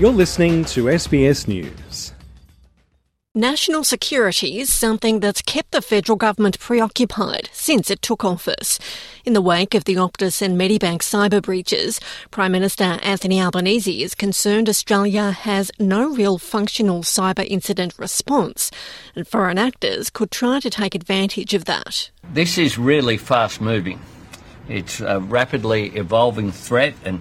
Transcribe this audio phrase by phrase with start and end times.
[0.00, 2.14] You're listening to SBS News.
[3.34, 8.78] National security is something that's kept the federal government preoccupied since it took office.
[9.26, 12.00] In the wake of the Optus and Medibank cyber breaches,
[12.30, 18.70] Prime Minister Anthony Albanese is concerned Australia has no real functional cyber incident response,
[19.14, 22.10] and foreign actors could try to take advantage of that.
[22.32, 24.00] This is really fast moving.
[24.66, 27.20] It's a rapidly evolving threat, and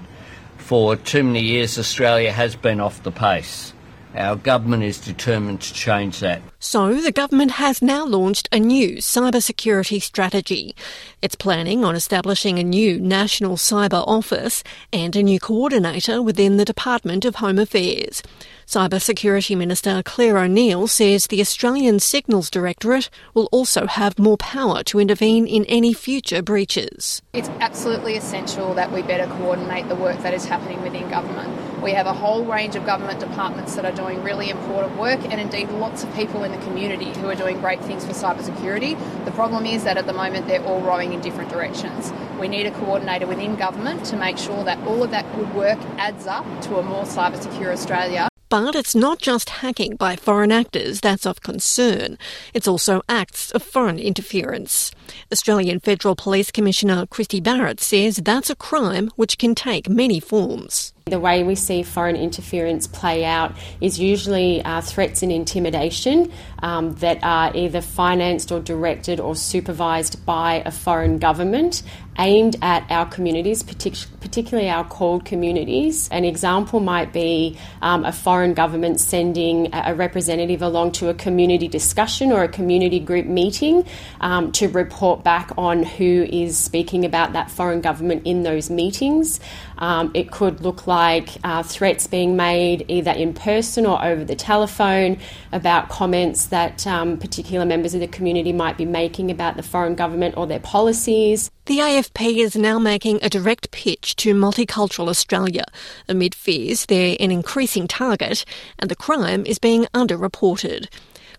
[0.70, 3.74] for too many years, Australia has been off the pace.
[4.16, 6.42] Our government is determined to change that.
[6.60, 10.76] So, the government has now launched a new cybersecurity strategy.
[11.22, 16.66] It's planning on establishing a new National Cyber Office and a new coordinator within the
[16.66, 18.24] Department of Home Affairs.
[18.66, 25.00] Cybersecurity Minister Clare O'Neil says the Australian Signals Directorate will also have more power to
[25.00, 27.22] intervene in any future breaches.
[27.34, 31.69] It's absolutely essential that we better coordinate the work that is happening within government.
[31.82, 35.40] We have a whole range of government departments that are doing really important work, and
[35.40, 38.98] indeed lots of people in the community who are doing great things for cybersecurity.
[39.26, 42.12] The problem is that at the moment they're all rowing in different directions.
[42.40, 45.80] We need a coordinator within government to make sure that all of that good work
[45.98, 48.28] adds up to a more cyber secure Australia.
[48.50, 52.18] But it's not just hacking by foreign actors that's of concern.
[52.54, 54.92] It's also acts of foreign interference.
[55.32, 60.94] Australian Federal Police Commissioner Krissy Barrett says that's a crime which can take many forms.
[61.10, 66.96] The way we see foreign interference play out is usually uh, threats and intimidation um,
[66.96, 71.84] that are either financed or directed or supervised by a foreign government
[72.20, 76.10] aimed at our communities, partic- particularly our CALD communities.
[76.10, 81.68] An example might be um, a foreign government sending a representative along to a community
[81.68, 83.86] discussion or a community group meeting
[84.20, 89.40] um, to report back on who is speaking about that foreign government in those meetings.
[89.78, 94.36] Um, it could look like uh, threats being made either in person or over the
[94.36, 95.18] telephone
[95.52, 99.96] about comments that um, particular members of the community might be making about the foreign
[99.96, 101.50] government or their policies.
[101.66, 105.66] The AFP is now making a direct pitch to multicultural Australia
[106.08, 108.44] amid fears they're an increasing target
[108.78, 110.88] and the crime is being underreported.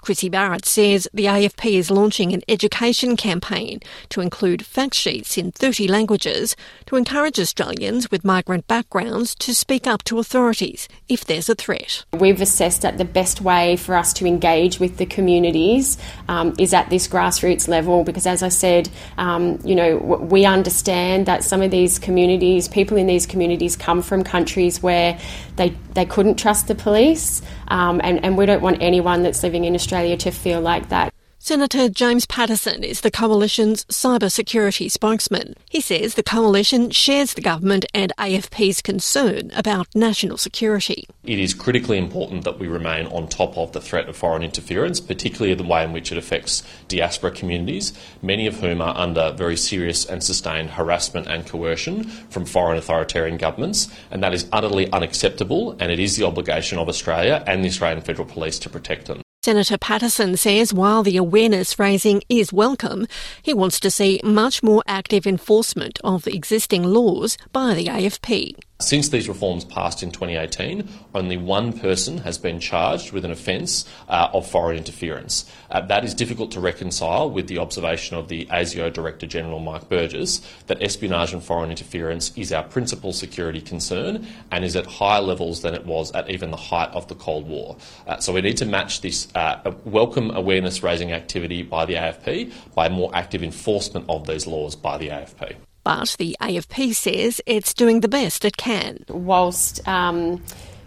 [0.02, 5.52] Krissy Barrett says the AFP is launching an education campaign to include fact sheets in
[5.52, 6.56] 30 languages
[6.86, 12.04] to encourage Australians with migrant backgrounds to speak up to authorities if there's a threat.
[12.18, 16.72] We've assessed that the best way for us to engage with the communities um, is
[16.72, 18.88] at this grassroots level because, as I said,
[19.18, 24.02] um, you know, we understand that some of these communities, people in these communities, come
[24.02, 25.18] from countries where
[25.56, 29.64] they, they couldn't trust the police, um, and, and we don't want anyone that's living
[29.64, 31.12] in Australia to feel like that.
[31.42, 35.54] Senator James Paterson is the Coalition's cybersecurity spokesman.
[35.70, 41.08] He says the Coalition shares the government and AFP's concern about national security.
[41.24, 45.00] It is critically important that we remain on top of the threat of foreign interference,
[45.00, 49.56] particularly the way in which it affects diaspora communities, many of whom are under very
[49.56, 55.74] serious and sustained harassment and coercion from foreign authoritarian governments, and that is utterly unacceptable,
[55.80, 59.22] and it is the obligation of Australia and the Australian Federal Police to protect them.
[59.42, 63.06] Senator Paterson says while the awareness raising is welcome,
[63.40, 68.54] he wants to see much more active enforcement of existing laws by the AFP.
[68.80, 73.84] Since these reforms passed in 2018, only one person has been charged with an offence
[74.08, 75.44] uh, of foreign interference.
[75.70, 79.90] Uh, that is difficult to reconcile with the observation of the ASIO Director General Mike
[79.90, 85.20] Burgess that espionage and foreign interference is our principal security concern and is at higher
[85.20, 87.76] levels than it was at even the height of the Cold War.
[88.06, 92.50] Uh, so we need to match this uh, welcome awareness raising activity by the AFP
[92.74, 95.56] by more active enforcement of these laws by the AFP.
[95.84, 99.04] But the AFP says it's doing the best it can.
[99.08, 100.42] Whilst um,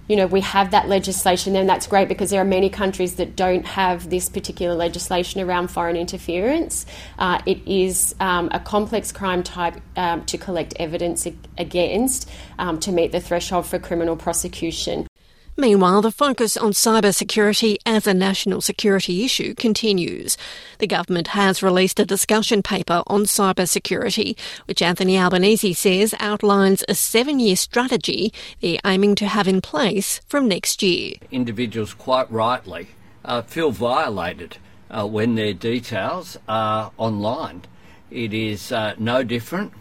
[0.07, 3.35] you know we have that legislation, then that's great because there are many countries that
[3.35, 6.85] don't have this particular legislation around foreign interference.
[7.17, 11.25] Uh, it is um, a complex crime type um, to collect evidence
[11.57, 12.29] against
[12.59, 15.07] um, to meet the threshold for criminal prosecution.
[15.55, 20.35] Meanwhile, the focus on cybersecurity as a national security issue continues.
[20.79, 24.35] The government has released a discussion paper on cybersecurity,
[24.65, 30.21] which Anthony Albanese says outlines a seven year strategy they're aiming to have in place
[30.27, 31.13] from next year.
[31.29, 32.87] Individuals, quite rightly,
[33.23, 34.57] uh, feel violated
[34.89, 37.61] uh, when their details are online.
[38.09, 39.73] It is uh, no different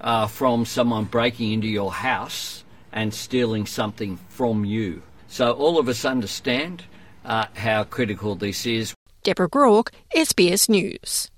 [0.00, 2.62] uh, from someone breaking into your house
[2.92, 5.02] and stealing something from you.
[5.28, 6.84] So all of us understand
[7.24, 8.94] uh, how critical this is.
[9.22, 11.30] Deborah Groarke, SBS News.